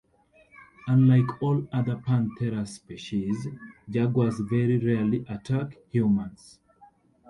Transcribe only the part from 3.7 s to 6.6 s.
jaguars very rarely attack humans.